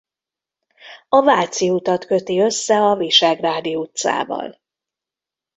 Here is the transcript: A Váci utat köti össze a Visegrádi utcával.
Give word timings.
A 1.09 1.21
Váci 1.21 1.69
utat 1.69 2.05
köti 2.05 2.39
össze 2.39 2.77
a 2.81 2.95
Visegrádi 2.95 3.75
utcával. 3.75 4.59